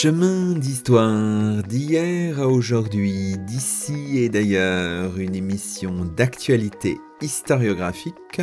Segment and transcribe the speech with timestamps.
[0.00, 8.40] Chemin d'histoire d'hier à aujourd'hui, d'ici et d'ailleurs, une émission d'actualité historiographique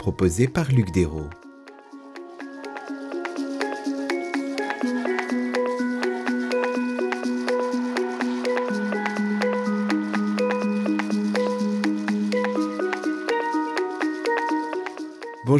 [0.00, 1.30] proposée par Luc Dérault.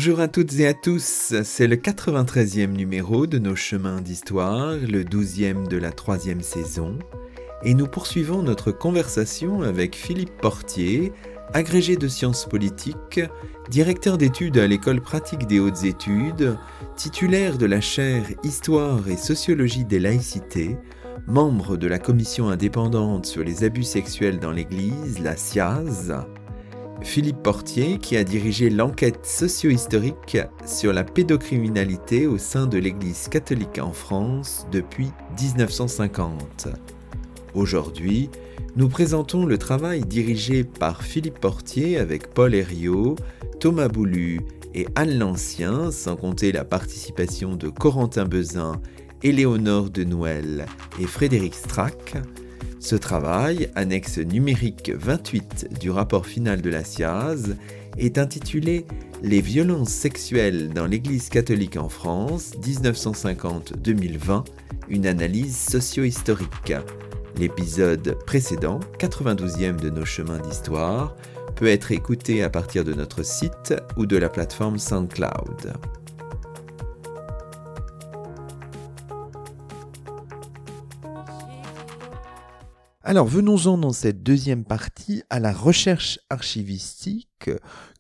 [0.07, 5.03] Bonjour à toutes et à tous, c'est le 93e numéro de nos chemins d'histoire, le
[5.03, 6.97] 12e de la troisième saison,
[7.65, 11.13] et nous poursuivons notre conversation avec Philippe Portier,
[11.55, 13.21] agrégé de sciences politiques,
[13.69, 16.57] directeur d'études à l'école pratique des hautes études,
[16.95, 20.77] titulaire de la chaire Histoire et sociologie des laïcités,
[21.27, 26.13] membre de la commission indépendante sur les abus sexuels dans l'Église, la SIAZ,
[27.03, 33.79] Philippe Portier, qui a dirigé l'enquête socio-historique sur la pédocriminalité au sein de l'Église catholique
[33.79, 36.69] en France depuis 1950.
[37.55, 38.31] Aujourd'hui,
[38.77, 43.17] nous présentons le travail dirigé par Philippe Portier avec Paul Herriot,
[43.61, 44.41] Thomas Boulu
[44.75, 48.81] et Anne Lancien, sans compter la participation de Corentin Bezin,
[49.23, 50.67] Éléonore de Nouël
[51.01, 52.17] et Frédéric Strack,
[52.87, 57.57] ce travail, annexe numérique 28 du rapport final de la SIAZ,
[57.99, 58.87] est intitulé
[59.25, 64.45] Les violences sexuelles dans l'Église catholique en France 1950-2020,
[64.89, 66.75] une analyse socio-historique.
[67.37, 71.17] L'épisode précédent, 92e de nos chemins d'histoire,
[71.57, 75.73] peut être écouté à partir de notre site ou de la plateforme SoundCloud.
[83.09, 87.51] Alors venons-en dans cette deuxième partie à la recherche archivistique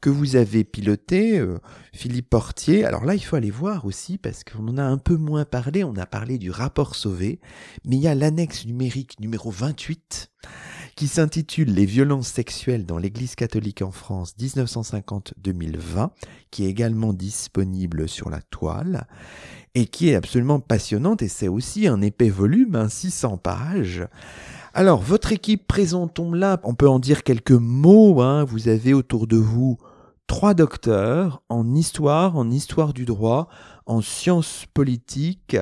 [0.00, 1.60] que vous avez pilotée, euh,
[1.92, 2.84] Philippe Portier.
[2.84, 5.84] Alors là, il faut aller voir aussi parce qu'on en a un peu moins parlé.
[5.84, 7.38] On a parlé du rapport Sauvé,
[7.84, 10.32] mais il y a l'annexe numérique numéro 28
[10.96, 16.10] qui s'intitule Les violences sexuelles dans l'Église catholique en France 1950-2020,
[16.50, 19.06] qui est également disponible sur la toile
[19.76, 24.08] et qui est absolument passionnante et c'est aussi un épais volume, 600 hein, pages
[24.76, 26.60] alors, votre équipe, présentons-la.
[26.62, 28.20] On peut en dire quelques mots.
[28.20, 28.44] Hein.
[28.44, 29.78] Vous avez autour de vous
[30.26, 33.48] trois docteurs en histoire, en histoire du droit,
[33.86, 35.56] en sciences politiques.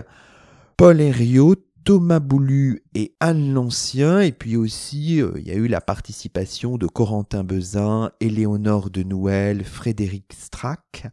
[0.77, 1.55] Paul Herriot,
[1.85, 6.77] Thomas Boulu et Anne Lancien, et puis aussi euh, il y a eu la participation
[6.77, 11.07] de Corentin Bezin, Éléonore de Nouël, Frédéric Strack.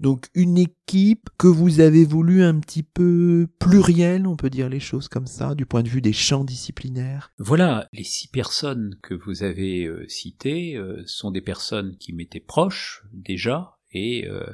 [0.00, 4.80] Donc une équipe que vous avez voulu un petit peu plurielle, on peut dire les
[4.80, 7.32] choses comme ça, du point de vue des champs disciplinaires.
[7.38, 12.40] Voilà, les six personnes que vous avez euh, citées euh, sont des personnes qui m'étaient
[12.40, 14.44] proches déjà et euh,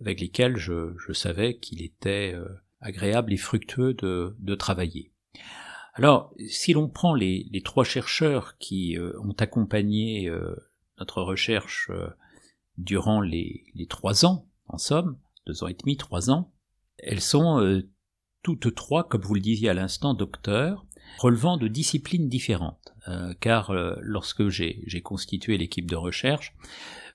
[0.00, 2.36] avec lesquelles je, savais qu'il était
[2.80, 5.10] agréable et fructueux de, travailler.
[5.94, 10.30] Alors, si l'on prend les, trois chercheurs qui ont accompagné
[10.98, 11.90] notre recherche
[12.76, 16.52] durant les trois ans, en somme, deux ans et demi, trois ans.
[16.98, 17.88] Elles sont euh,
[18.42, 20.86] toutes trois, comme vous le disiez à l'instant, docteurs,
[21.18, 22.94] relevant de disciplines différentes.
[23.08, 26.54] Euh, car euh, lorsque j'ai constitué l'équipe de recherche,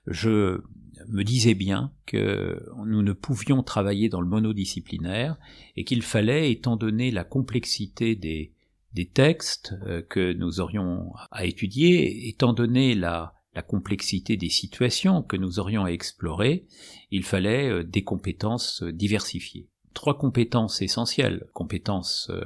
[0.06, 0.62] je
[1.08, 5.36] me disais bien que nous ne pouvions travailler dans le monodisciplinaire
[5.76, 8.52] et qu'il fallait, étant donné la complexité des,
[8.92, 9.74] des textes
[10.08, 15.84] que nous aurions à étudier, étant donné la, la complexité des situations que nous aurions
[15.84, 16.66] à explorer,
[17.10, 19.68] il fallait euh, des compétences euh, diversifiées.
[19.92, 22.44] Trois compétences essentielles, compétences euh,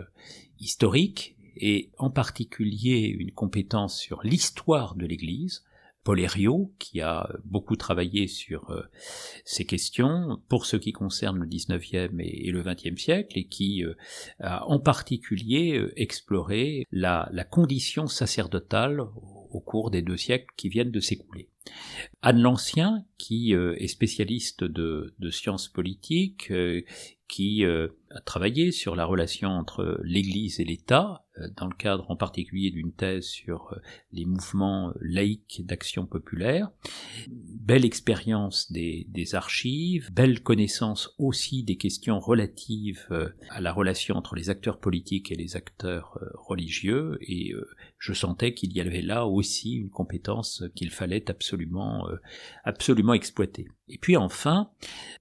[0.58, 5.62] historiques et en particulier une compétence sur l'histoire de l'Église,
[6.02, 6.20] Paul
[6.78, 8.78] qui a beaucoup travaillé sur
[9.46, 13.82] ces questions pour ce qui concerne le 19e et, le 20e siècle et qui
[14.40, 19.00] a en particulier exploré la, condition sacerdotale
[19.54, 21.48] au cours des deux siècles qui viennent de s'écouler.
[22.22, 26.50] Anne Lancien, qui est spécialiste de, sciences politiques,
[27.28, 32.08] qui euh, a travaillé sur la relation entre l'Église et l'État, euh, dans le cadre
[32.10, 33.80] en particulier d'une thèse sur euh,
[34.12, 36.70] les mouvements laïques d'action populaire.
[37.28, 43.08] Belle expérience des, des, archives, belle connaissance aussi des questions relatives
[43.48, 47.52] à la relation entre les acteurs politiques et les acteurs religieux, et
[47.98, 51.53] je sentais qu'il y avait là aussi une compétence qu'il fallait absolument,
[52.64, 53.68] absolument exploiter.
[53.88, 54.70] Et puis enfin,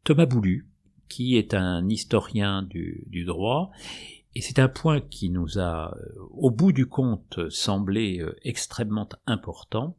[0.03, 0.67] Thomas Boulu,
[1.09, 3.71] qui est un historien du, droit,
[4.35, 9.07] et c'est un point qui nous a, euh, au bout du compte, semblé euh, extrêmement
[9.27, 9.95] important.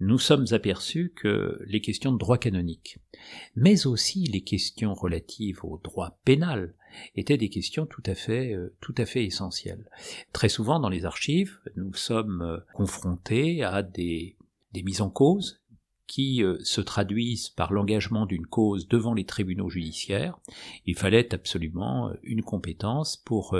[0.00, 2.98] Nous sommes aperçus que les questions de droit canonique,
[3.54, 6.74] mais aussi les questions relatives au droit pénal,
[7.14, 9.88] étaient des questions tout à fait, tout à fait essentielles.
[10.32, 14.36] Très souvent dans les archives, nous sommes confrontés à des,
[14.72, 15.60] des mises en cause
[16.06, 20.38] qui se traduisent par l'engagement d'une cause devant les tribunaux judiciaires.
[20.86, 23.56] Il fallait absolument une compétence pour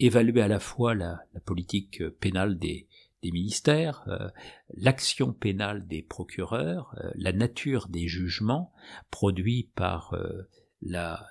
[0.00, 2.86] évaluer à la fois la, politique pénale des,
[3.22, 4.28] ministères, euh,
[4.74, 8.72] l'action pénale des procureurs, euh, la nature des jugements
[9.10, 10.48] produits par euh,
[10.80, 11.28] la,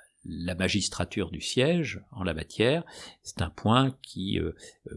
[0.58, 2.86] magistrature du siège en la matière,
[3.24, 4.40] c'est un point qui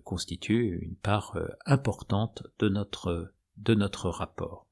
[0.04, 4.66] constitue une part importante de notre de notre rapport.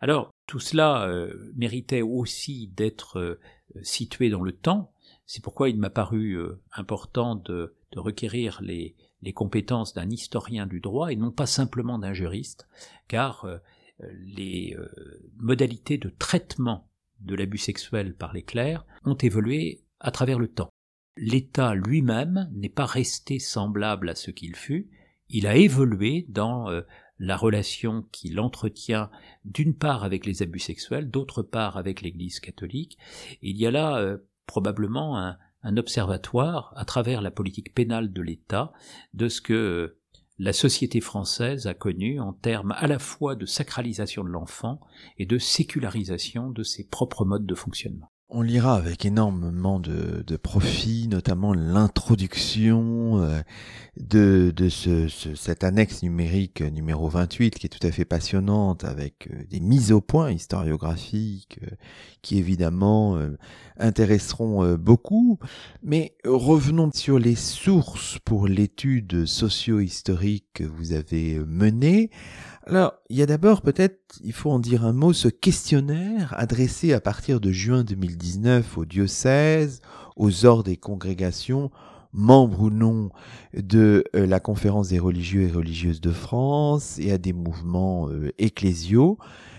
[0.00, 1.08] Alors tout cela
[1.54, 3.38] méritait aussi d'être
[3.82, 4.92] situé dans le temps.
[5.26, 6.38] C'est pourquoi il m'a paru
[6.72, 8.94] important de, requérir les,
[9.34, 12.68] compétences d'un historien du droit et non pas simplement d'un juriste,
[13.08, 13.58] car euh,
[14.14, 14.88] les euh,
[15.38, 16.88] modalités de traitement
[17.20, 20.70] de l'abus sexuel par les clercs ont évolué à travers le temps.
[21.16, 24.90] L'État lui-même n'est pas resté semblable à ce qu'il fut,
[25.28, 26.82] il a évolué dans euh,
[27.18, 29.10] la relation qu'il entretient
[29.44, 32.98] d'une part avec les abus sexuels, d'autre part avec l'Église catholique.
[33.42, 34.16] Il y a là
[34.46, 38.72] probablement un, un observatoire à travers la politique pénale de l'État
[39.14, 39.96] de ce que
[40.38, 44.80] la société française a connu en termes à la fois de sacralisation de l'enfant
[45.18, 48.10] et de sécularisation de ses propres modes de fonctionnement.
[48.28, 53.40] On lira avec énormément de, profit, notamment l'introduction euh,
[54.00, 55.06] de, de ce,
[55.36, 59.92] cette annexe numérique numéro 28 qui est tout à fait passionnante avec euh, des mises
[59.92, 61.76] au point historiographiques euh,
[62.20, 63.16] qui évidemment
[63.78, 65.38] intéresseront beaucoup.
[65.84, 72.10] Mais revenons sur les sources pour l'étude socio-historique que vous avez menée.
[72.68, 76.92] Alors, il y a d'abord peut-être, il faut en dire un mot, ce questionnaire adressé
[76.92, 79.80] à partir de juin 2019 aux diocèses,
[80.16, 81.70] aux ordres et congrégations,
[82.12, 83.10] membres ou non
[83.54, 88.32] de euh, la conférence des religieux et religieuses de France et à des mouvements euh,
[88.38, 89.16] ecclésiaux.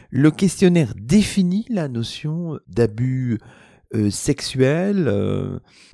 [0.10, 3.40] Le questionnaire définit la notion d'abus
[3.96, 5.10] euh, sexuel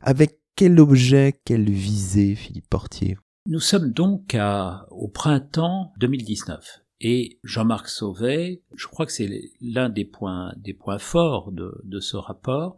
[0.02, 3.18] avec quel objet, quelle visée, Philippe Portier?
[3.46, 6.84] Nous sommes donc à, au printemps 2019.
[7.00, 10.54] Et Jean-Marc Sauvet, je crois que c'est l'un des points,
[11.00, 12.78] forts de, de ce rapport,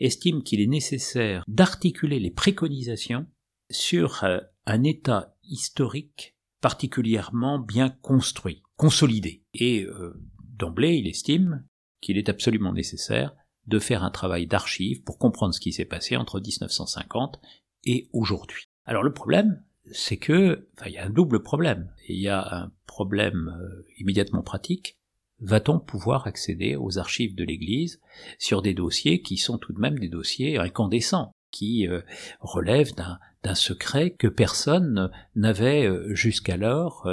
[0.00, 3.26] estime qu'il est nécessaire d'articuler les préconisations
[3.70, 9.44] sur euh, un état historique particulièrement bien construit, consolidé.
[9.54, 10.14] Et euh,
[10.58, 11.64] d'emblée, il estime
[12.00, 13.34] qu'il est absolument nécessaire
[13.66, 17.40] de faire un travail d'archives pour comprendre ce qui s'est passé entre 1950
[17.84, 18.64] et aujourd'hui.
[18.84, 21.90] Alors le problème, c'est que, il y a un double problème.
[22.08, 24.98] Il y a un problème euh, immédiatement pratique.
[25.40, 28.00] Va-t-on pouvoir accéder aux archives de l'Église
[28.38, 32.00] sur des dossiers qui sont tout de même des dossiers incandescents, qui euh,
[32.40, 37.08] relèvent d'un secret que personne n'avait euh, jusqu'alors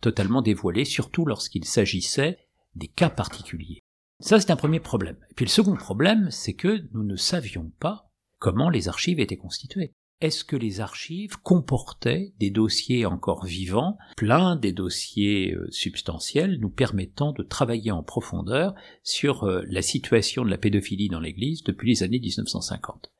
[0.00, 2.38] totalement dévoilé, surtout lorsqu'il s'agissait
[2.74, 3.80] des cas particuliers.
[4.18, 5.16] Ça, c'est un premier problème.
[5.30, 9.36] Et puis le second problème, c'est que nous ne savions pas comment les archives étaient
[9.36, 9.92] constituées
[10.22, 16.70] est-ce que les archives comportaient des dossiers encore vivants, plein des dossiers euh, substantiels nous
[16.70, 21.88] permettant de travailler en profondeur sur euh, la situation de la pédophilie dans l'Église depuis
[21.88, 23.12] les années 1950.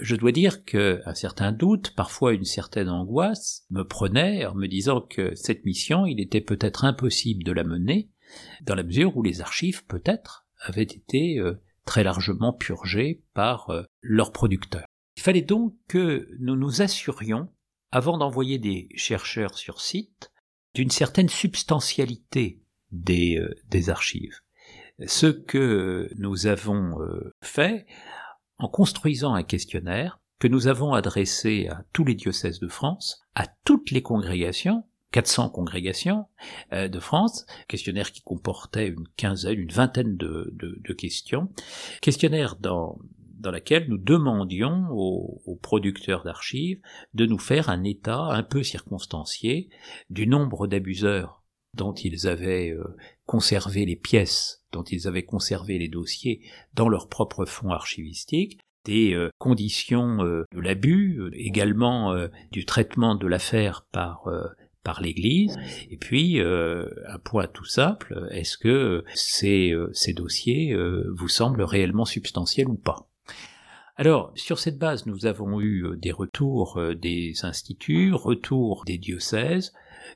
[0.00, 4.68] Je dois dire que un certain doute, parfois une certaine angoisse, me prenait en me
[4.68, 8.08] disant que cette mission, il était peut-être impossible de la mener,
[8.62, 14.32] dans la mesure où les archives, peut-être, avaient été euh, très largement purgées par leurs
[14.32, 14.86] producteurs.
[15.18, 17.48] Il fallait donc que nous nous assurions,
[17.90, 20.30] avant d'envoyer des chercheurs sur site,
[20.74, 24.38] d'une certaine substantialité des, euh, archives.
[25.08, 27.84] Ce que nous avons euh, fait
[28.58, 33.48] en construisant un questionnaire que nous avons adressé à tous les diocèses de France, à
[33.64, 36.26] toutes les congrégations, 400 congrégations
[36.72, 41.50] euh, de France, questionnaire qui comportait une quinzaine, une vingtaine de, de, de questions,
[42.02, 43.00] questionnaire dans,
[43.38, 46.80] dans laquelle nous demandions aux, producteurs d'archives
[47.14, 49.68] de nous faire un état un peu circonstancié
[50.10, 51.42] du nombre d'abuseurs
[51.74, 56.42] dont ils avaient euh, conservé les pièces, dont ils avaient conservé les dossiers
[56.74, 62.14] dans leur propre fonds archivistique, des euh, conditions euh, de l'abus, également
[62.50, 64.24] du traitement de l'affaire par
[64.84, 65.58] par l'Église.
[65.90, 70.74] Et puis, un point tout simple, est-ce que ces, ces dossiers
[71.14, 73.07] vous semblent réellement substantiels ou pas?
[74.00, 78.96] Alors, sur cette base, nous avons eu euh, des retours euh, des instituts, retours des
[78.96, 79.72] diocèses,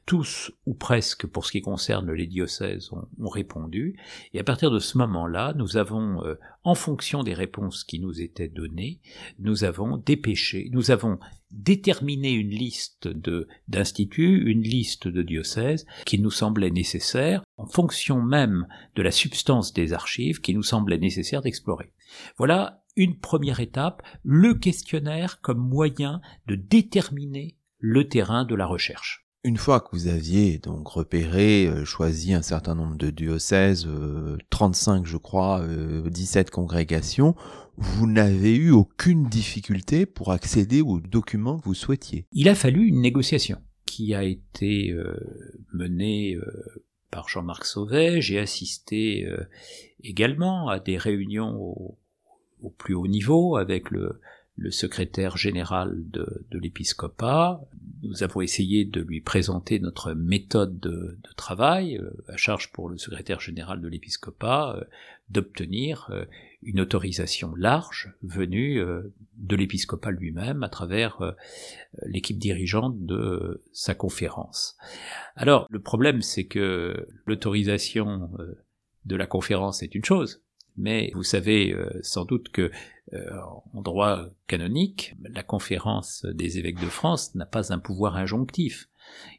[0.06, 3.96] tous ou presque pour ce qui concerne les diocèses ont, répondu,
[4.34, 8.20] et à partir de ce moment-là, nous avons, euh, en fonction des réponses qui nous
[8.20, 9.00] étaient données,
[9.40, 11.18] nous avons dépêché, nous avons
[11.50, 18.22] déterminé une liste de d'instituts, une liste de diocèses qui nous semblait nécessaire, en fonction
[18.22, 21.92] même de la substance des archives qui nous semblait nécessaire d'explorer.
[22.38, 29.26] Voilà une première étape, le questionnaire comme moyen de déterminer le terrain de la recherche.
[29.44, 33.88] Une fois que vous aviez donc repéré, euh, choisi un certain nombre de diocèses,
[34.50, 37.34] 35 euh, je crois, 17 euh, congrégations,
[37.76, 42.26] vous n'avez eu aucune difficulté pour accéder aux documents que vous souhaitiez.
[42.30, 44.94] Il a fallu une négociation qui a été
[45.72, 46.38] menée
[47.10, 48.20] par Jean-Marc Sauvet.
[48.20, 49.26] J'ai assisté
[50.02, 51.98] également à des réunions au,
[52.62, 54.20] au, plus haut niveau avec le,
[54.70, 57.60] secrétaire général de, l'épiscopat.
[58.02, 62.88] Nous avons essayé de lui présenter notre méthode de, de travail, euh, à charge pour
[62.88, 64.84] le secrétaire général de l'épiscopat, euh,
[65.30, 66.24] d'obtenir euh,
[66.62, 68.80] une autorisation large venue
[69.36, 71.34] de l'épiscopat lui-même à travers
[72.06, 74.76] l'équipe dirigeante de sa conférence.
[75.34, 78.30] Alors, le problème, c'est que l'autorisation
[79.06, 80.42] de la conférence est une chose,
[80.76, 82.70] mais vous savez sans doute que
[83.14, 83.40] euh,
[83.74, 88.88] en droit canonique, la conférence des évêques de France n'a pas un pouvoir injonctif.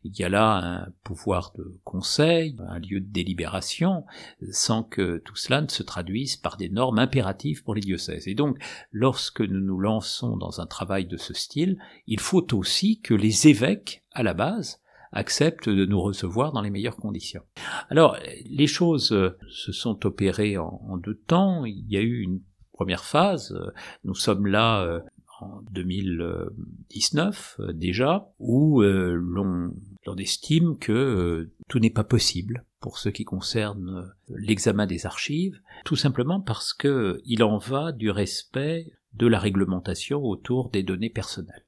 [0.04, 4.06] Il y a là un pouvoir de conseil, un lieu de délibération,
[4.52, 8.28] sans que tout cela ne se traduise par des normes impératives pour les diocèses.
[8.28, 8.58] Et donc,
[8.92, 13.48] lorsque nous nous lançons dans un travail de ce style, il faut aussi que les
[13.48, 14.83] évêques, à la base,
[15.14, 17.44] acceptent de nous recevoir dans les meilleures conditions.
[17.90, 19.16] Alors, les choses
[19.50, 21.66] se sont opérées en, deux temps.
[21.66, 22.42] Il y a eu une
[22.74, 23.58] première phase.
[24.04, 25.00] Nous sommes là euh,
[25.40, 29.74] en 2019 euh, déjà, où euh, l'on
[30.18, 36.42] estime que tout n'est pas possible pour ce qui concerne l'examen des archives, tout simplement
[36.42, 41.63] parce que il en va du respect de la réglementation autour des données personnelles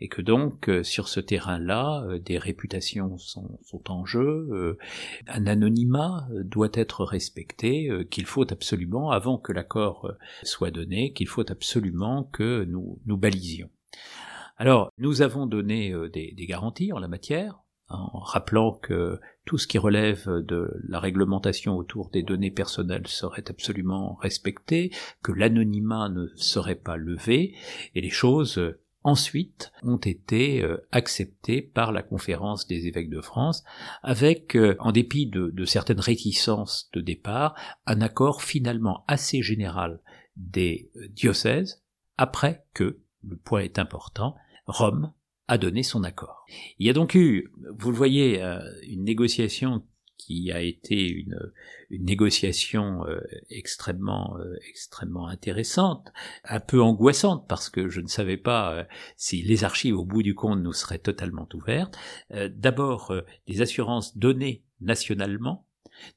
[0.00, 4.78] et que donc euh, sur ce terrain-là, euh, des réputations sont, en jeu, euh,
[5.26, 10.12] un anonymat doit être respecté, qu'il faut absolument, avant que l'accord
[10.42, 13.70] soit donné, qu'il faut absolument que nous, nous balisions.
[14.56, 19.66] Alors, nous avons donné des, des garanties en la matière, en rappelant que tout ce
[19.66, 24.90] qui relève de la réglementation autour des données personnelles serait absolument respecté,
[25.22, 27.54] que l'anonymat ne serait pas levé,
[27.94, 28.60] et les choses
[29.08, 33.64] ensuite ont été euh, acceptés par la conférence des évêques de France,
[34.02, 37.54] avec, euh, en dépit de, certaines réticences de départ,
[37.86, 40.00] un accord finalement assez général
[40.36, 41.82] des euh, diocèses,
[42.16, 44.36] après que, le point est important,
[44.66, 45.12] Rome
[45.48, 46.44] a donné son accord.
[46.78, 48.40] Il y a donc eu, vous le voyez,
[48.86, 49.82] une négociation
[50.18, 51.38] qui a été une,
[51.88, 56.12] une négociation euh, extrêmement euh, extrêmement intéressante,
[56.44, 58.84] un peu angoissante parce que je ne savais pas euh,
[59.16, 61.96] si les archives au bout du compte nous seraient totalement ouvertes.
[62.50, 63.14] D'abord
[63.46, 65.66] des assurances données nationalement,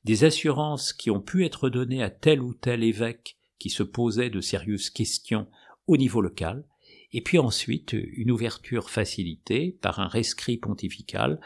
[0.03, 4.29] des assurances qui ont pu être données à tel ou tel évêque qui se posait
[4.29, 5.48] de sérieuses questions
[5.88, 6.65] au niveau local,
[7.13, 11.39] et puis ensuite une ouverture facilitée par un rescrit pontifical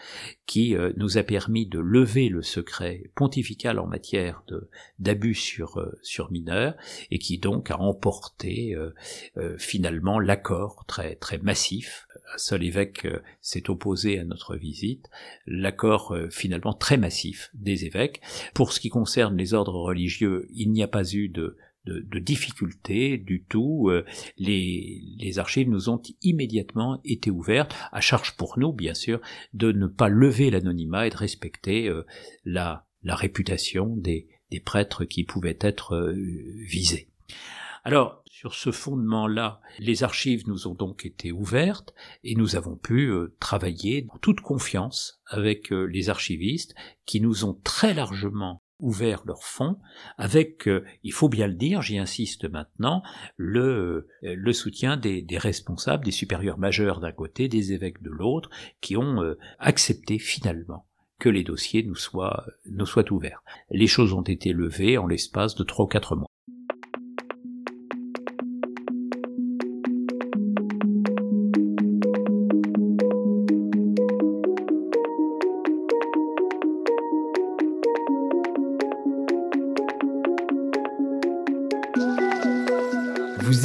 [0.46, 4.44] qui euh, nous a permis de lever le secret pontifical en matière
[5.00, 6.76] d'abus sur, euh, sur mineurs
[7.10, 12.08] et qui donc a emporté euh, finalement l'accord très, très massif.
[12.34, 13.08] Un seul évêque
[13.42, 15.10] s'est opposé à notre visite,
[15.46, 18.22] l'accord finalement très massif des évêques.
[18.54, 22.20] Pour ce qui concerne les ordres religieux, il n'y a pas eu de de, de
[22.20, 23.90] difficultés du tout.
[23.90, 24.06] Euh,
[24.38, 29.20] les, archives nous ont immédiatement été ouvertes, à charge pour nous, bien sûr,
[29.54, 32.06] de ne pas lever l'anonymat et de respecter euh,
[32.46, 36.14] la, réputation des, des prêtres qui pouvaient être euh,
[36.68, 37.10] visés.
[37.84, 43.14] Alors, sur ce fondement-là, les archives nous ont donc été ouvertes et nous avons pu
[43.40, 46.74] travailler en toute confiance avec les archivistes
[47.06, 49.78] qui nous ont très largement ouvert leur fonds
[50.18, 53.04] avec, euh, il faut bien le dire, j'y insiste maintenant,
[53.38, 58.50] le, euh, soutien des, responsables, des supérieurs majeurs d'un côté, des évêques de l'autre,
[58.82, 60.86] qui ont euh, accepté finalement
[61.20, 63.44] que les dossiers nous soient, nous soient ouverts.
[63.70, 66.30] Les choses ont été levées en l'espace de trois ou quatre mois.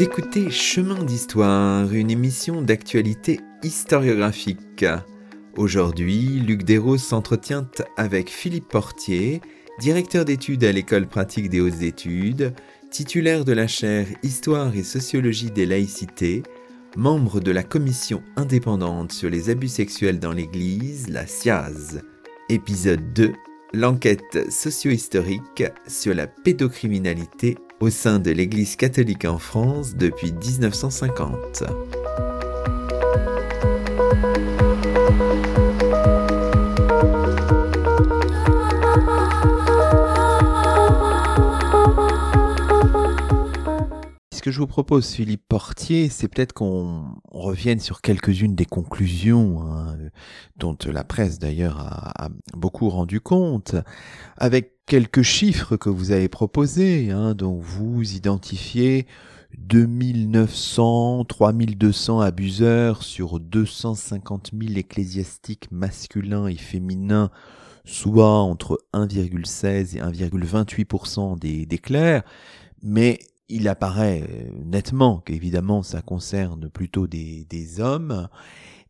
[0.00, 4.86] Écoutez Chemin d'Histoire, une émission d'actualité historiographique.
[5.58, 9.42] Aujourd'hui, Luc Desroses s'entretient avec Philippe Portier,
[9.78, 12.54] directeur d'études à l'École pratique des hautes études,
[12.90, 16.44] titulaire de la chaire Histoire et sociologie des laïcités,
[16.96, 22.00] membre de la commission indépendante sur les abus sexuels dans l'Église, la SIAZ.
[22.48, 23.34] Épisode 2
[23.74, 31.64] L'enquête socio-historique sur la pédocriminalité au sein de l'Église catholique en France depuis 1950.
[44.40, 49.62] Ce que je vous propose, Philippe Portier, c'est peut-être qu'on revienne sur quelques-unes des conclusions
[49.62, 49.98] hein,
[50.56, 53.74] dont la presse d'ailleurs a, beaucoup rendu compte,
[54.38, 59.06] avec quelques chiffres que vous avez proposés, hein, dont vous identifiez
[59.56, 67.30] 2900, 3200 abuseurs sur 250 000 ecclésiastiques masculins et féminins,
[67.84, 72.24] soit entre 1,16 et 1,28% des, des clercs,
[72.82, 73.20] mais
[73.50, 78.28] il apparaît euh, nettement qu'évidemment ça concerne plutôt des, des hommes.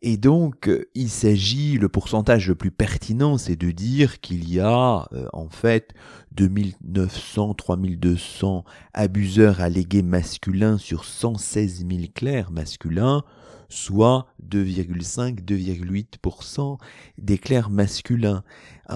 [0.03, 5.07] Et donc, il s'agit, le pourcentage le plus pertinent, c'est de dire qu'il y a
[5.13, 5.93] euh, en fait
[6.33, 8.65] 2900, 3200
[8.95, 13.25] abuseurs allégués masculins sur 116 000 clercs masculins,
[13.71, 16.79] soit 2,5-2,8%
[17.19, 18.43] des clercs masculins.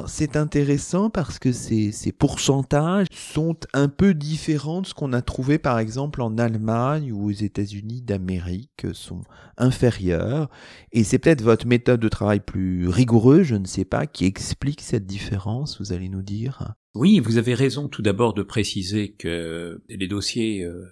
[0.07, 5.23] c'est intéressant parce que ces, ces, pourcentages sont un peu différents de ce qu'on a
[5.23, 9.23] trouvé par exemple en Allemagne ou aux États-Unis d'Amérique, sont
[9.57, 10.51] inférieurs.
[10.93, 14.81] Et c'est peut-être votre méthode de travail plus rigoureuse, je ne sais pas, qui explique
[14.81, 16.75] cette différence, vous allez nous dire.
[16.95, 20.85] Oui, vous avez raison tout d'abord de préciser que les dossiers euh,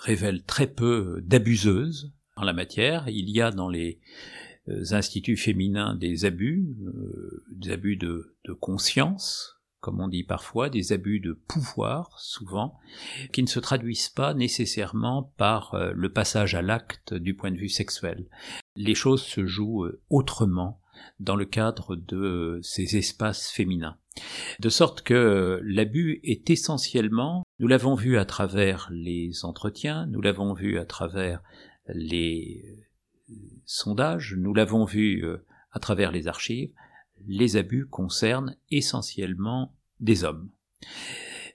[0.00, 2.12] révèlent très peu d'abuseuses
[2.44, 3.08] la matière.
[3.08, 4.00] Il y a dans les
[4.68, 10.92] euh, instituts féminins des abus, euh, des abus de, conscience, comme on dit parfois, des
[10.92, 12.78] abus de pouvoir, souvent,
[13.32, 17.56] qui ne se traduisent pas nécessairement par euh, le passage à l'acte du point de
[17.56, 18.26] vue sexuel.
[18.76, 20.80] Les choses se jouent autrement
[21.18, 23.96] dans le cadre de ces espaces féminins.
[24.58, 30.52] De sorte que l'abus est essentiellement, nous l'avons vu à travers les entretiens, nous l'avons
[30.52, 31.42] vu à travers
[31.94, 32.64] les
[33.30, 36.72] euh, sondages, nous l'avons vu euh, à travers les archives,
[37.26, 40.50] les abus concernent essentiellement des hommes.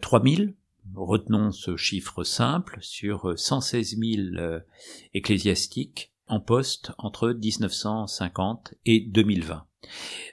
[0.02, 0.56] 3000,
[0.94, 4.60] retenons ce chiffre simple, sur 116 000
[5.14, 9.66] ecclésiastiques en poste entre 1950 et 2020.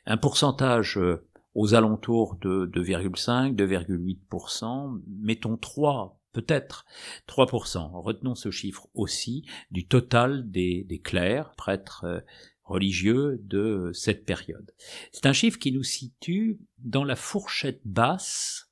[0.06, 6.84] Un pourcentage euh, aux alentours de 2,5, 2,8%, mettons 3 peut-être
[7.28, 8.00] 3%.
[8.00, 12.20] Retenons ce chiffre aussi du total des, clercs, prêtres euh,
[12.64, 14.72] religieux de cette période.
[15.12, 18.70] C'est un chiffre qui nous situe dans la fourchette basse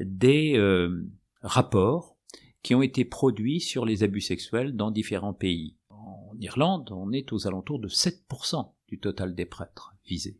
[0.00, 1.06] des euh,
[1.42, 2.16] rapports
[2.62, 5.76] qui ont été produits sur les abus sexuels dans différents pays.
[5.88, 10.38] En Irlande, on est aux alentours de 7% du total des prêtres visés.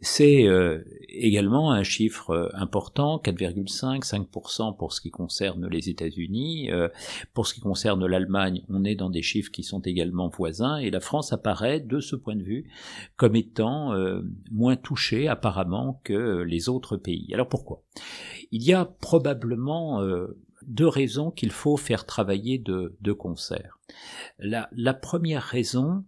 [0.00, 6.70] C'est euh, également un chiffre euh, important, 4,5, 5% pour ce qui concerne les États-Unis.
[6.70, 6.88] Euh,
[7.32, 10.90] pour ce qui concerne l'Allemagne, on est dans des chiffres qui sont également voisins, et
[10.90, 12.70] la France apparaît de ce point de vue
[13.16, 13.94] comme étant
[14.50, 17.32] moins touchée apparemment que les autres pays.
[17.32, 17.82] Alors pourquoi?
[18.52, 20.02] Il y a probablement
[20.66, 23.78] deux raisons qu'il faut faire travailler de, concert.
[24.38, 26.04] La, la première raison,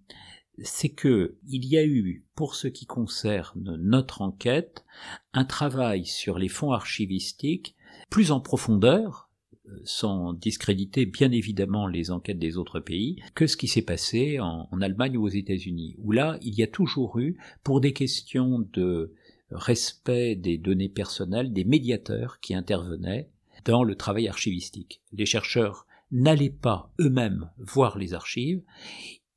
[0.63, 4.85] c'est que il y a eu, pour ce qui concerne notre enquête,
[5.33, 7.77] un travail sur les fonds archivistiques
[8.11, 9.31] plus en profondeur,
[9.67, 14.41] euh, sans discréditer bien évidemment les enquêtes des autres pays, que ce qui s'est passé
[14.41, 18.61] en, Allemagne ou aux États-Unis, où là, il y a toujours eu, pour des questions
[18.73, 19.15] de
[19.51, 23.29] respect des données personnelles, des médiateurs qui intervenaient
[23.65, 25.03] dans le travail archivistique.
[25.13, 28.63] Les chercheurs n'allaient pas eux-mêmes voir les archives,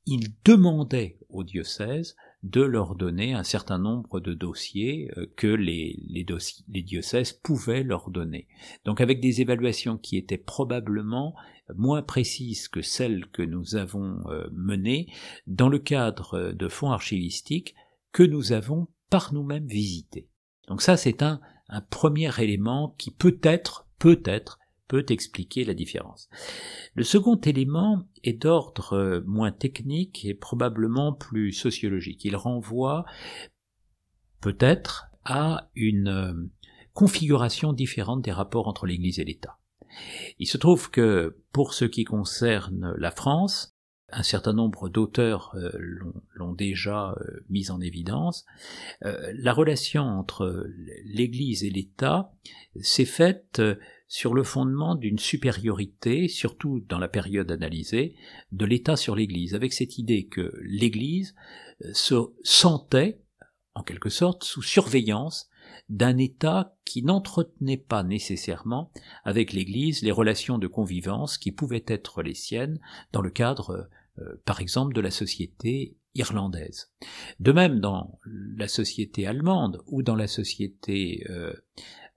[0.06, 5.96] il demandait au diocèse de leur donner un certain nombre de dossiers euh, que les,
[6.68, 8.48] diocèses pouvaient leur donner.
[8.84, 11.34] Donc avec des évaluations qui étaient probablement
[11.76, 15.06] moins précises que celles que nous avons euh, menées
[15.46, 17.74] dans le cadre de fonds archivistiques
[18.10, 20.28] que nous avons par nous-mêmes visités.
[20.66, 24.58] Donc ça c'est un, un premier élément qui peut-être, peut-être,
[24.98, 26.28] expliquer la différence.
[26.94, 32.24] Le second élément est d'ordre euh, moins technique et probablement plus sociologique.
[32.24, 33.04] Il renvoie
[34.40, 36.34] peut-être à une euh,
[36.92, 39.58] configuration différente des rapports entre l'Église et l'État.
[40.38, 43.71] Il se trouve que pour ce qui concerne la France,
[44.12, 45.70] un certain nombre d'auteurs euh,
[46.34, 48.44] l'ont déjà euh, mis en évidence,
[49.04, 50.66] euh, la relation entre
[51.04, 52.32] l'Église et l'État
[52.80, 53.62] s'est faite
[54.08, 58.14] sur le fondement d'une supériorité, surtout dans la période analysée,
[58.52, 61.34] de l'État sur l'Église, avec cette idée que l'Église
[61.92, 63.20] se sentait,
[63.74, 65.48] en quelque sorte, sous surveillance
[65.88, 68.90] d'un État qui n'entretenait pas nécessairement
[69.24, 72.78] avec l'Église les relations de convivence qui pouvaient être les siennes
[73.12, 73.88] dans le cadre
[74.44, 76.90] par exemple de la société irlandaise.
[77.40, 81.52] De même dans la société allemande ou dans la société euh,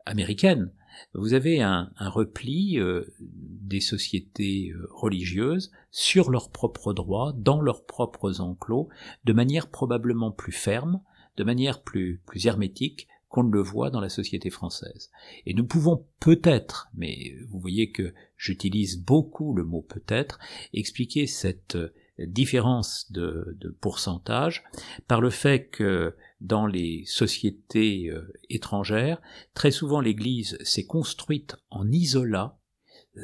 [0.05, 0.71] américaine,
[1.13, 8.39] vous avez un, repli euh, des sociétés religieuses sur leurs propres droits, dans leurs propres
[8.39, 8.89] enclos,
[9.25, 11.01] de manière probablement plus ferme,
[11.37, 15.11] de manière plus, plus hermétique qu'on ne le voit dans la société française.
[15.45, 20.39] Et nous pouvons peut-être, mais vous voyez que j'utilise beaucoup le mot peut-être,
[20.73, 24.63] expliquer cette euh, différence de, pourcentage
[25.07, 29.21] par le fait que dans les sociétés euh, étrangères,
[29.53, 32.57] très souvent l'Église s'est construite en isolat,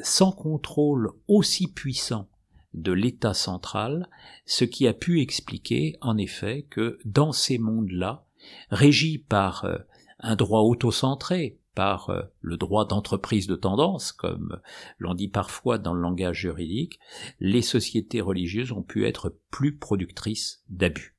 [0.02, 2.28] sans contrôle aussi puissant
[2.74, 4.08] de l'État central,
[4.46, 8.26] ce qui a pu expliquer en effet que dans ces mondes-là,
[8.70, 9.78] régis par euh,
[10.18, 14.60] un droit autocentré, par euh, le droit d'entreprise de tendance, comme
[14.98, 16.98] l'on dit parfois dans le langage juridique,
[17.40, 21.16] les sociétés religieuses ont pu être plus productrices d'abus.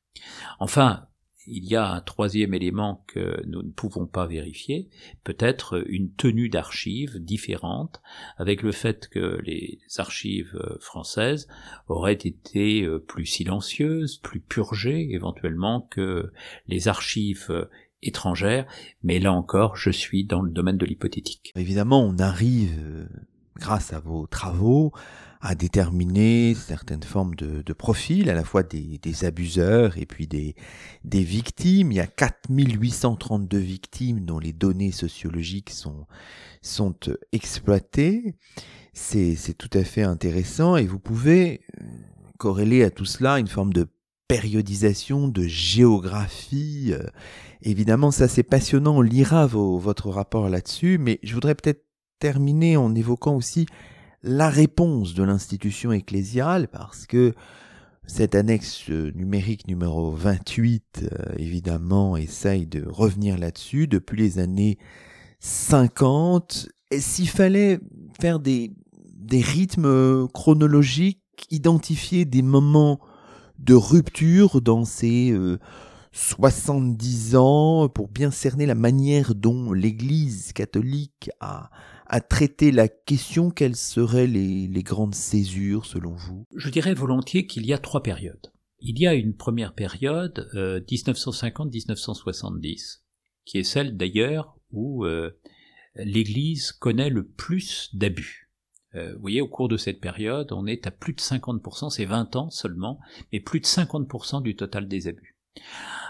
[0.60, 1.08] Enfin,
[1.46, 4.89] il y a un troisième élément que nous ne pouvons pas vérifier,
[5.24, 8.02] peut-être une tenue d'archives différente,
[8.38, 11.48] avec le fait que les archives françaises
[11.88, 16.32] auraient été euh, plus silencieuses, plus purgées éventuellement que
[16.68, 17.68] les archives
[18.08, 18.66] étrangères,
[19.04, 21.52] mais là encore, je suis dans le domaine de l'hypothétique.
[21.56, 23.06] Évidemment, on arrive, euh,
[23.58, 24.92] grâce à vos travaux,
[25.44, 30.56] à déterminer certaines formes de, de profils, à la fois des, abuseurs et puis des,
[31.04, 31.92] victimes.
[31.92, 36.08] Il y a 4832 victimes dont les données sociologiques sont,
[36.62, 36.96] sont
[37.34, 38.36] exploitées.
[38.94, 41.86] C'est, c'est tout à fait intéressant et vous pouvez euh,
[42.38, 43.86] corréler à tout cela une forme de
[44.28, 46.94] périodisation, de géographie.
[47.62, 51.86] Évidemment, ça c'est passionnant, on lira votre rapport là-dessus, mais je voudrais peut-être
[52.20, 53.66] terminer en évoquant aussi
[54.24, 57.34] la réponse de l'institution ecclésiale, parce que
[58.06, 64.78] cette annexe euh, numérique numéro 28, euh, évidemment, essaye de revenir là-dessus depuis les années
[65.40, 66.70] 50.
[66.92, 67.80] Et s'il fallait
[68.20, 68.72] faire des,
[69.14, 73.00] des rythmes chronologiques, identifier des moments
[73.60, 75.34] de rupture dans ces
[76.12, 81.70] 70 euh, ans pour bien cerner la manière dont l'Église catholique a,
[82.30, 86.46] traité la question, quelles seraient les, les grandes césures selon vous?
[86.56, 88.54] Je dirais volontiers qu'il y a trois périodes.
[88.86, 93.00] Il y a une première période, 1950-1970, euh,
[93.46, 95.32] qui est celle d'ailleurs où euh,
[95.96, 98.42] l'Église connaît le plus d'abus.
[98.95, 102.06] Euh, vous voyez, au cours de cette période, on est à plus de 50%, c'est
[102.06, 102.99] 20 ans seulement,
[103.32, 105.36] mais plus de 50% du total des abus.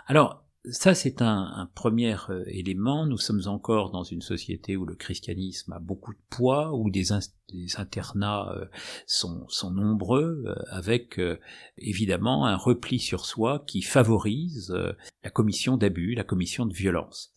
[0.08, 0.42] Alors,
[0.72, 3.06] ça, c'est un, premier euh, élément.
[3.06, 7.12] Nous sommes encore dans une société où le christianisme a beaucoup de poids, où des,
[7.12, 8.66] internats euh,
[9.06, 11.20] sont, nombreux, avec
[11.78, 14.74] évidemment un repli sur soi qui favorise
[15.24, 17.34] la commission d'abus, la commission de violence.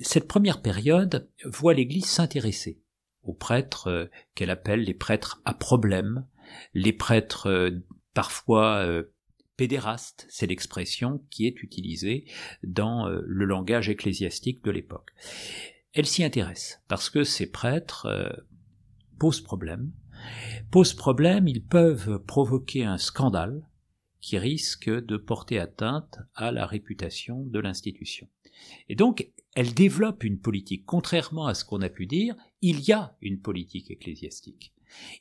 [0.00, 2.80] Cette première période voit l'Église s'intéresser
[3.22, 6.26] aux prêtres euh, qu'elle appelle les prêtres à problème,
[6.74, 7.70] les prêtres euh,
[8.14, 9.04] parfois euh,
[9.56, 12.24] pédérastes, c'est l'expression qui est utilisée
[12.64, 15.10] dans le langage ecclésiastique de l'époque.
[15.92, 18.08] Elle s'y intéresse parce que ces prêtres
[19.20, 19.92] posent problème.
[20.70, 23.62] Posent problème, ils peuvent provoquer un scandale
[24.20, 28.28] qui risque de porter atteinte à la réputation de l'institution.
[28.88, 30.84] Et donc, elle développe une politique.
[30.86, 34.72] Contrairement à ce qu'on a pu dire, il y a une politique ecclésiastique.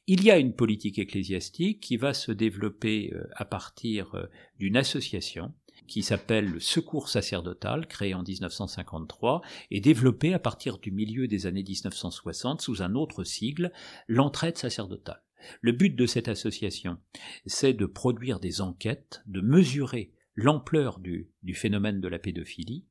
[0.07, 4.25] Il y a une politique ecclésiastique qui va se développer euh, à partir euh,
[4.59, 5.53] d'une association
[5.87, 11.47] qui s'appelle le Secours sacerdotal, créé en 1953, et développée à partir du milieu des
[11.47, 13.73] années 1960 sous un autre sigle,
[14.07, 15.21] l'entraide sacerdotale.
[15.59, 16.97] Le but de cette association,
[17.45, 22.85] c'est de produire des enquêtes, de mesurer l'ampleur du, phénomène de la pédophilie,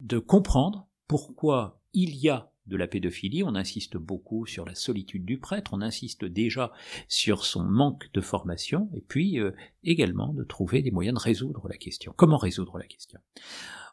[0.00, 5.24] de comprendre pourquoi il y a de la pédophilie, on insiste beaucoup sur la solitude
[5.24, 6.72] du prêtre, on insiste déjà
[7.08, 11.68] sur son manque de formation, et puis euh, également de trouver des moyens de résoudre
[11.68, 12.14] la question.
[12.16, 13.20] Comment résoudre la question?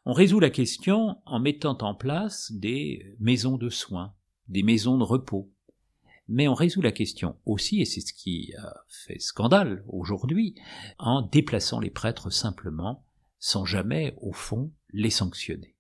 [0.05, 4.13] On résout la question en mettant en place des maisons de soins,
[4.47, 5.51] des maisons de repos,
[6.27, 8.53] mais on résout la question aussi, et c'est ce qui
[8.87, 10.55] fait scandale aujourd'hui,
[10.99, 13.03] en déplaçant les prêtres simplement,
[13.39, 15.75] sans jamais, au fond, les sanctionner.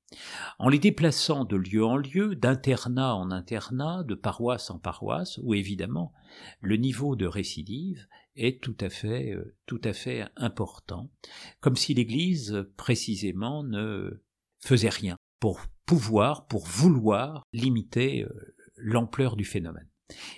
[0.57, 5.53] En les déplaçant de lieu en lieu, d'internat en internat, de paroisse en paroisse, où
[5.53, 6.13] évidemment
[6.61, 11.11] le niveau de récidive est tout à fait, euh, tout à fait important,
[11.59, 14.23] comme si l'Église précisément ne
[14.59, 19.87] faisait rien pour pouvoir, pour vouloir limiter euh, l'ampleur du phénomène.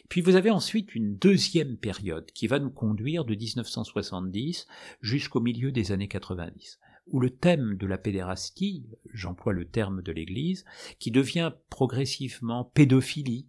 [0.09, 4.67] Puis vous avez ensuite une deuxième période qui va nous conduire de 1970
[5.01, 10.11] jusqu'au milieu des années 90 où le thème de la pédérastie, j'emploie le terme de
[10.11, 10.65] l'Église,
[10.99, 13.47] qui devient progressivement pédophilie,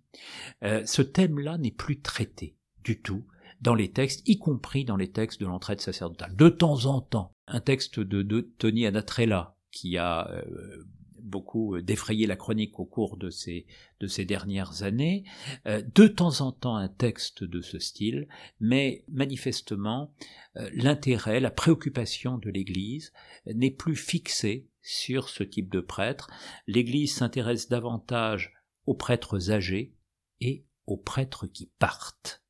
[0.63, 3.25] euh, ce thème-là n'est plus traité du tout
[3.61, 6.35] dans les textes, y compris dans les textes de l'entraide sacerdotale.
[6.35, 10.85] De temps en temps, un texte de, de Tony Anatrella, qui a euh,
[11.23, 13.67] beaucoup euh, défrayé la chronique au cours de ces,
[14.01, 15.25] de ces dernières années,
[15.67, 18.29] euh, de temps en temps un texte de ce style,
[18.61, 20.15] mais manifestement
[20.57, 23.13] euh, l'intérêt, la préoccupation de l'Église
[23.47, 26.29] n'est plus fixée sur ce type de prêtre.
[26.67, 28.53] L'Église s'intéresse davantage
[28.87, 29.95] aux prêtres âgés
[30.41, 32.43] et aux prêtres qui partent.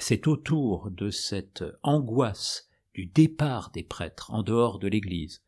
[0.00, 5.42] C'est autour de cette angoisse du départ des prêtres en dehors de l'Église,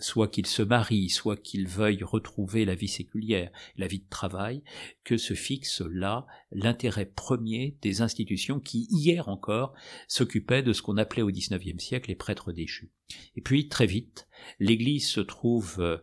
[0.00, 4.62] soit qu'ils se marient, soit qu'ils veuillent retrouver la vie séculière, la vie de travail,
[5.04, 9.74] que se fixe là l'intérêt premier des institutions qui, hier encore,
[10.08, 12.90] s'occupaient de ce qu'on appelait au XIXe siècle les prêtres déchus.
[13.36, 14.26] Et puis, très vite,
[14.58, 15.98] l'Église se trouve euh,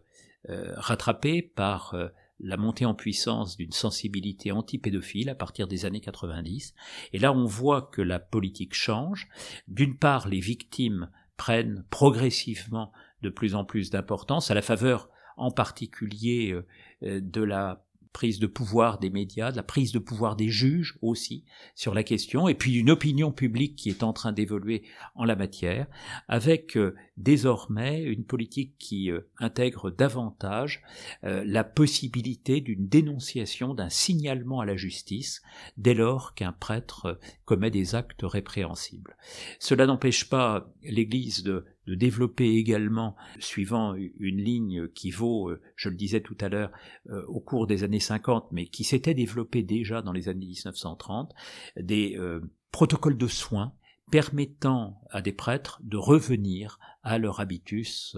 [0.49, 1.95] euh, rattrapée par
[2.43, 6.73] la montée en puissance d'une sensibilité anti-pédophile à partir des années 90.
[7.13, 9.29] Et là, on voit que la politique change.
[9.67, 15.51] D'une part, les victimes prennent progressivement de plus en plus d'importance, à la faveur en
[15.51, 16.65] particulier euh,
[17.03, 20.97] euh, de la prise de pouvoir des médias, de la prise de pouvoir des juges
[21.01, 24.83] aussi sur la question, et puis une opinion publique qui est en train d'évoluer
[25.15, 25.87] en la matière,
[26.27, 30.81] avec euh, désormais une politique qui intègre davantage
[31.21, 35.41] la possibilité d'une dénonciation, d'un signalement à la justice,
[35.77, 39.15] dès lors qu'un prêtre commet des actes répréhensibles.
[39.59, 45.89] Cela n'empêche pas l'Église de de développer également, suivant une ligne qui vaut, euh, je
[45.89, 46.71] le disais tout à l'heure,
[47.09, 51.33] euh, au cours des années 50, mais qui s'était développée déjà dans les années 1930,
[51.77, 52.41] des euh,
[52.71, 53.73] protocoles de soins
[54.11, 58.17] permettant à des prêtres de revenir à leur habitus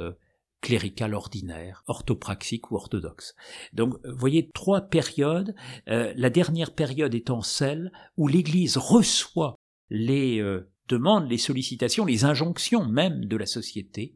[0.60, 3.36] clérical ordinaire, orthopraxique ou orthodoxe.
[3.74, 5.54] Donc, vous voyez, trois périodes,
[5.86, 9.56] la dernière période étant celle où l'Église reçoit
[9.92, 10.42] les
[10.88, 14.16] demande les sollicitations, les injonctions même de la société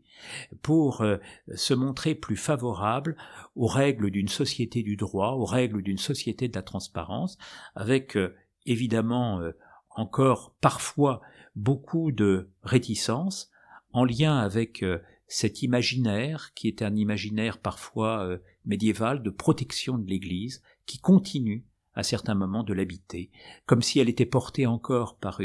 [0.62, 1.18] pour euh,
[1.56, 3.16] se montrer plus favorable
[3.56, 7.38] aux règles d'une société du droit, aux règles d'une société de la transparence,
[7.76, 9.52] avec euh, évidemment euh,
[9.92, 11.22] encore parfois
[11.56, 13.50] beaucoup de réticences
[13.94, 14.86] en lien avec
[15.28, 22.04] cet imaginaire qui est un imaginaire parfois médiéval de protection de l'Église qui continue à
[22.04, 23.32] certains moments de l'habiter,
[23.66, 25.42] comme si elle était portée encore par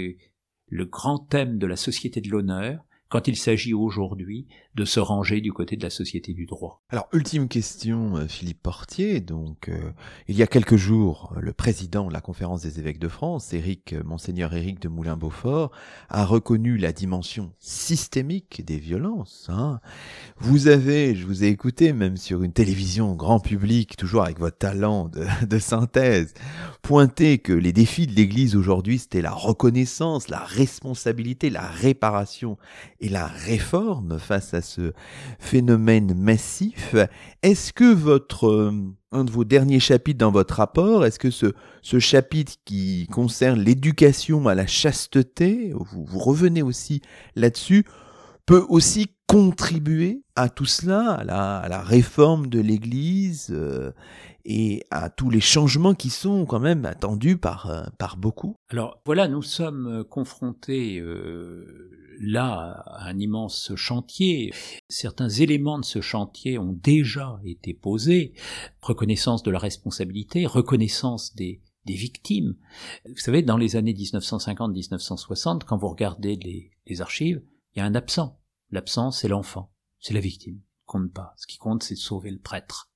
[0.72, 5.42] le grand thème de la société de l'honneur, quand il s'agit aujourd'hui de se ranger
[5.42, 6.82] du côté de la société du droit.
[6.88, 9.20] Alors, ultime question, euh, Philippe Portier.
[9.20, 9.90] Donc, euh,
[10.28, 13.92] il y a quelques jours, le président de la conférence des évêques de France, Éric,
[13.92, 15.72] euh, Monseigneur Éric de Moulin-Beaufort,
[16.08, 19.46] a reconnu la dimension systémique des violences.
[19.50, 19.80] Hein.
[20.38, 24.56] Vous avez, je vous ai écouté, même sur une télévision grand public, toujours avec votre
[24.56, 25.10] talent
[25.46, 26.32] de synthèse,
[26.80, 32.56] pointé que les défis de l'Église aujourd'hui, c'était la reconnaissance, la responsabilité, la réparation
[33.02, 34.92] et la réforme face à ce
[35.38, 36.94] phénomène massif.
[37.42, 38.72] Est-ce que votre euh,
[39.10, 41.46] un de vos derniers chapitres dans votre rapport, est-ce que ce,
[41.82, 47.02] ce chapitre qui concerne l'éducation à la chasteté, vous, vous revenez aussi
[47.36, 47.84] là-dessus,
[48.46, 53.92] peut aussi contribuer à tout cela, à la, réforme de l'Église euh,
[54.44, 58.56] et à tous les changements qui sont quand même attendus par, euh, par beaucoup?
[58.70, 61.90] Alors voilà, nous sommes confrontés euh,
[62.22, 64.52] là un immense chantier.
[64.88, 68.34] Certains éléments de ce chantier ont déjà été posés.
[68.80, 72.56] Reconnaissance de la responsabilité, reconnaissance des, des victimes.
[73.06, 77.42] Vous savez, dans les années 1950-1960, quand vous regardez les, les archives,
[77.74, 78.38] il y a un absent.
[78.70, 80.60] L'absent, c'est l'enfant, c'est la victime.
[80.86, 81.34] Compte pas.
[81.36, 82.90] Ce qui compte, c'est de sauver le prêtre.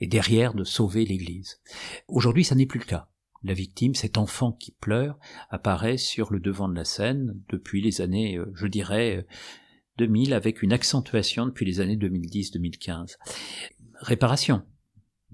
[0.00, 1.60] Et derrière, de sauver l'Église.
[2.08, 3.08] Aujourd'hui, ça n'est plus le cas.
[3.44, 5.18] La victime, cet enfant qui pleure,
[5.50, 9.26] apparaît sur le devant de la scène depuis les années, euh, je dirais,
[9.98, 13.16] 2000, avec une accentuation depuis les années 2010-2015.
[14.00, 14.64] Réparation.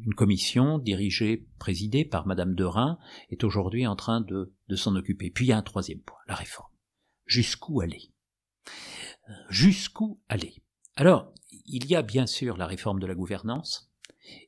[0.04, 2.98] une commission dirigée, présidée par Madame de Rhin,
[3.30, 5.30] est aujourd'hui en train de, de s'en occuper.
[5.30, 6.70] Puis il y a un troisième point, la réforme.
[7.26, 8.10] Jusqu'où aller?
[9.50, 10.62] Jusqu'où aller?
[10.96, 11.32] Alors,
[11.66, 13.89] il y a bien sûr la réforme de la gouvernance,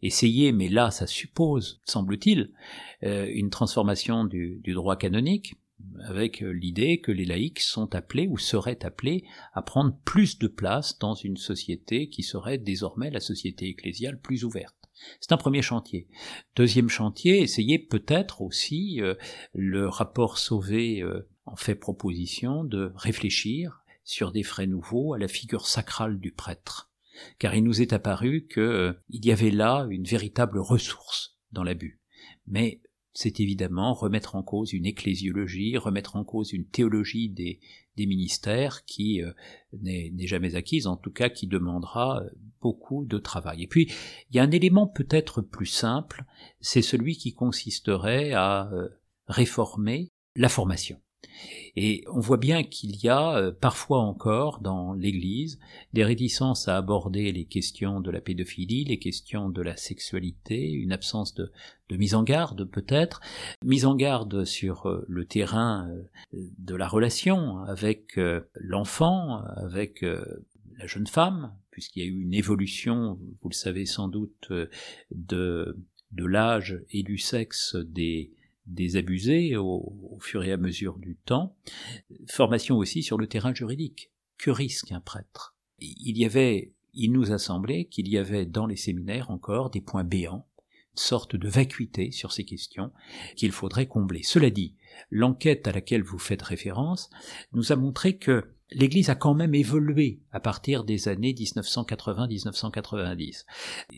[0.02, 2.50] essayer, mais là ça suppose, semble-t-il,
[3.02, 5.54] euh, une transformation du, droit canonique,
[6.04, 10.98] avec l'idée que les laïcs sont appelés ou seraient appelés à prendre plus de place
[10.98, 14.76] dans une société qui serait désormais la société ecclésiale plus ouverte.
[15.20, 16.06] C'est un premier chantier.
[16.54, 19.14] Deuxième chantier, essayer peut-être aussi, euh,
[19.54, 25.28] le rapport Sauvé euh, en fait proposition de réfléchir sur des frais nouveaux à la
[25.28, 26.91] figure sacrale du prêtre.
[27.38, 32.01] Car il nous est apparu qu'il euh, y avait là une véritable ressource dans l'abus.
[32.46, 32.81] Mais
[33.12, 37.61] c'est évidemment remettre en cause une ecclésiologie, remettre en cause une théologie des,
[37.98, 39.33] ministères qui euh,
[39.81, 43.62] n'est jamais acquise, en tout cas qui demandera euh, beaucoup de travail.
[43.62, 43.92] Et puis,
[44.31, 46.25] il y a un élément peut-être plus simple,
[46.61, 48.70] c'est celui qui consisterait à
[49.27, 50.98] réformer la formation.
[51.76, 55.58] Et on voit bien qu'il y a euh, parfois encore dans l'Église
[55.92, 60.92] des réticences à aborder les questions de la pédophilie, les questions de la sexualité, une
[60.92, 61.50] absence de,
[61.90, 63.20] mise en garde peut-être,
[63.62, 68.18] mise en garde sur euh, le terrain euh, de la relation avec
[68.54, 74.08] l'enfant, avec la jeune femme, puisqu'il y a eu une évolution, vous le savez sans
[74.08, 74.50] doute,
[75.11, 75.76] de,
[76.12, 78.32] de l'âge et du sexe des,
[78.66, 81.57] des abusés au, fur et à mesure du temps.
[82.29, 84.11] Formation aussi sur le terrain juridique.
[84.38, 85.57] Que risque un prêtre?
[85.79, 89.81] Il y avait, il nous a semblé qu'il y avait dans les séminaires encore des
[89.81, 90.46] points béants,
[90.94, 92.92] une sorte de vacuité sur ces questions
[93.37, 94.22] qu'il faudrait combler.
[94.22, 94.77] Cela dit,
[95.11, 97.11] l'enquête à laquelle vous faites référence
[97.53, 103.44] nous a montré que l'Église a quand même évolué à partir des années 1980-1990.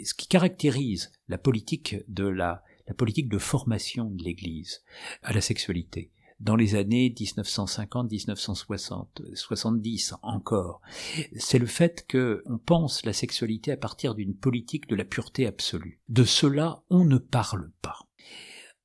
[0.05, 4.83] Ce qui caractérise la politique de la la politique de formation de l'Église
[5.23, 10.81] à la sexualité dans les années 1950, 1960, 70 encore,
[11.37, 15.47] c'est le fait que on pense la sexualité à partir d'une politique de la pureté
[15.47, 16.01] absolue.
[16.09, 18.01] De cela, on ne parle pas.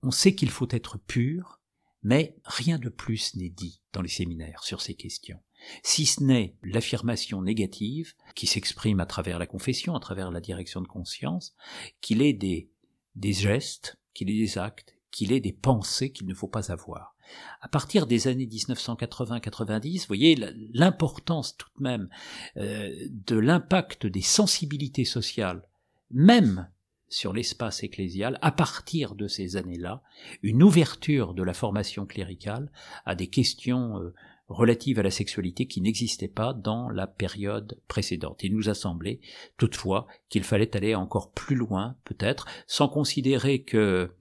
[0.03, 1.59] On sait qu'il faut être pur,
[2.03, 5.39] mais rien de plus n'est dit dans les séminaires sur ces questions
[5.83, 10.81] si ce n'est l'affirmation négative qui s'exprime à travers la confession, à travers la direction
[10.81, 11.55] de conscience,
[12.01, 12.69] qu'il est des
[13.15, 17.15] des gestes, qu'il ait des actes, qu'il ait des pensées qu'il ne faut pas avoir.
[17.61, 20.35] À partir des années 1980-90, vous voyez
[20.73, 22.09] l'importance tout de même
[22.57, 25.67] euh, de l'impact des sensibilités sociales,
[26.11, 26.67] même
[27.07, 30.03] sur l'espace ecclésial, à partir de ces années-là,
[30.43, 32.71] une ouverture de la formation cléricale
[33.05, 34.13] à des questions euh,
[34.49, 38.43] relative à la sexualité qui n'existait pas dans la période précédente.
[38.43, 39.21] Il nous a semblé
[39.57, 44.11] toutefois qu'il fallait aller encore plus loin, peut-être, sans considérer que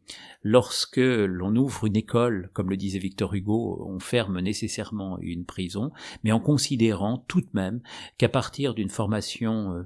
[0.43, 5.91] lorsque l'on ouvre une école, comme le disait Victor Hugo, on ferme nécessairement une prison,
[6.23, 7.81] mais en considérant tout de même
[8.19, 9.83] qu'à partir d'une formation euh,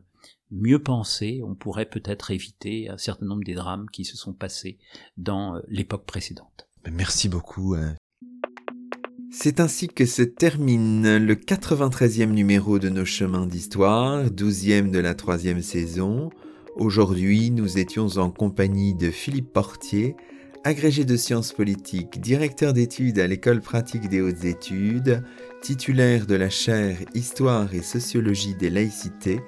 [0.50, 4.78] mieux pensée, on pourrait peut-être éviter un certain nombre des drames qui se sont passés
[5.16, 6.68] dans euh, l'époque précédente.
[6.90, 7.92] Merci beaucoup, euh,
[9.34, 15.14] c'est ainsi que se termine le 93e numéro de nos chemins d'histoire, 12e de la
[15.14, 16.28] troisième saison.
[16.76, 20.16] Aujourd'hui, nous étions en compagnie de Philippe Portier,
[20.64, 25.22] agrégé de sciences politiques, directeur d'études à l'école pratique des hautes études,
[25.62, 29.40] titulaire de la chaire Histoire et sociologie des laïcités,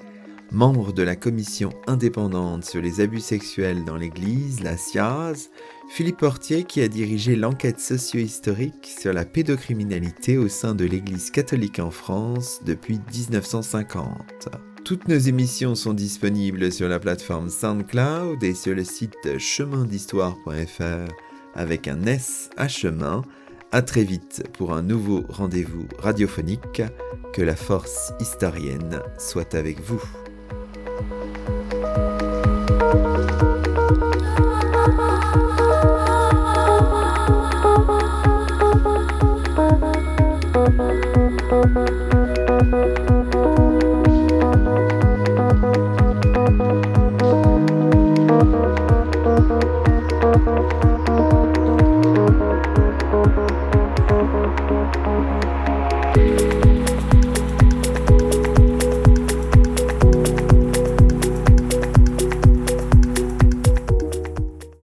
[0.51, 5.51] membre de la commission indépendante sur les abus sexuels dans l'Église, la SIAZ,
[5.89, 11.79] Philippe Portier qui a dirigé l'enquête socio-historique sur la pédocriminalité au sein de l'Église catholique
[11.79, 14.49] en France depuis 1950.
[14.85, 21.13] Toutes nos émissions sont disponibles sur la plateforme SoundCloud et sur le site chemindhistoire.fr
[21.55, 23.23] avec un S à chemin.
[23.73, 26.83] À très vite pour un nouveau rendez-vous radiophonique.
[27.33, 30.03] Que la force historienne soit avec vous.